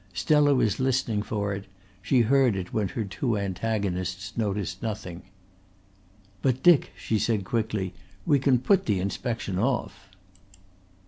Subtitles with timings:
[0.15, 1.65] Stella was listening for it;
[2.01, 5.21] she heard it when her two antagonists noticed nothing.
[6.41, 7.93] "But, Dick," she said quickly,
[8.25, 10.09] "we can put the inspection off."